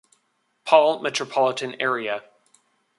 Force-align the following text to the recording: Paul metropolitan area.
Paul 0.65 0.97
metropolitan 1.03 1.75
area. 1.79 2.23